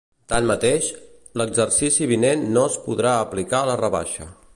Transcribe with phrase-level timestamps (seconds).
[0.31, 0.87] Tanmateix,
[1.41, 4.27] l’exercici vinent no es podrà aplicar la rebaixa.